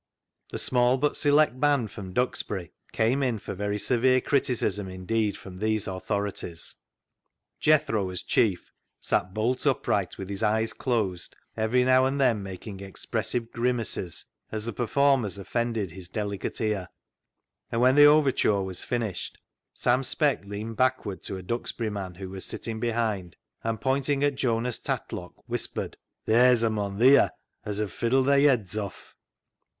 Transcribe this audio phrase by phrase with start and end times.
[0.49, 5.57] The small but select band from Duxbury came in for very severe criticism indeed from
[5.57, 6.73] these authorities.
[7.59, 12.79] Jethro, as chief, sat bolt upright with his eyes closed, every now and then making
[12.79, 16.87] expressive grimaces as the per formers offended his delicate ear;
[17.71, 19.37] and, when the overture was finished,
[19.75, 24.23] Sam Speck leaned back ward to a Duxbury man who was sitting behind, and pointing
[24.23, 25.93] at Jonas Tatlock, whis pered
[26.25, 27.29] —"Ther's a mon theere
[27.65, 29.13] as 'ud fiddle the'r yeds off."